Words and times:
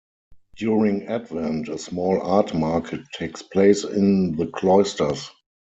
During 0.55 1.05
Advent, 1.09 1.69
a 1.69 1.77
small 1.77 2.19
art 2.23 2.55
market 2.55 3.01
takes 3.13 3.43
place 3.43 3.83
in 3.83 4.35
the 4.35 4.47
cloisters. 4.47 5.29